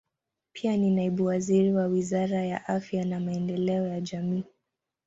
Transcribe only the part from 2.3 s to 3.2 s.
ya Afya na